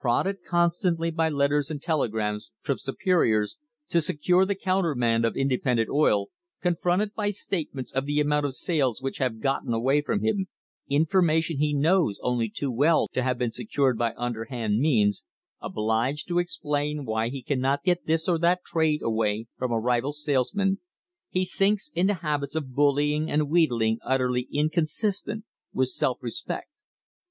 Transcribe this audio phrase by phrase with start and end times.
[0.00, 3.56] Prodded constantly by letters and telegrams from superiors
[3.88, 6.26] to secure the countermand of independent oil,
[6.60, 10.02] confronted by statements of the amount of sales which have CUTTING TO KILL gotten away
[10.02, 10.48] from him,
[10.90, 15.24] information he knows only too well to have been secured by underhand means,
[15.62, 19.80] obliged to ex plain why he cannot get this or that trade away from a
[19.80, 20.80] rival salesman,
[21.30, 26.68] he sinks into habits of bullying and wheedling utterly inconsistent with self respect.